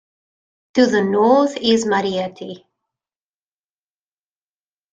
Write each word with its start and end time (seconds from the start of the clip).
To 0.73 0.87
the 0.87 1.03
north 1.03 1.57
is 1.57 1.85
Mariotte. 1.85 2.65